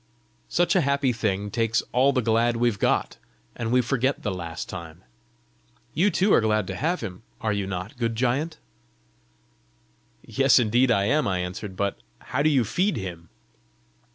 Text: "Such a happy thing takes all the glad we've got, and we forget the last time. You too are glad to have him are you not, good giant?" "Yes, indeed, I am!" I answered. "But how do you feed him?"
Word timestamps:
"Such 0.49 0.75
a 0.75 0.81
happy 0.81 1.13
thing 1.13 1.51
takes 1.51 1.83
all 1.91 2.11
the 2.11 2.23
glad 2.23 2.55
we've 2.57 2.79
got, 2.79 3.17
and 3.55 3.71
we 3.71 3.81
forget 3.81 4.23
the 4.23 4.33
last 4.33 4.67
time. 4.67 5.03
You 5.93 6.09
too 6.09 6.33
are 6.33 6.41
glad 6.41 6.65
to 6.65 6.75
have 6.75 7.01
him 7.01 7.21
are 7.39 7.53
you 7.53 7.67
not, 7.67 7.97
good 7.97 8.15
giant?" 8.15 8.57
"Yes, 10.25 10.57
indeed, 10.57 10.89
I 10.89 11.03
am!" 11.05 11.27
I 11.27 11.37
answered. 11.37 11.75
"But 11.75 11.99
how 12.17 12.41
do 12.41 12.49
you 12.49 12.63
feed 12.63 12.97
him?" 12.97 13.29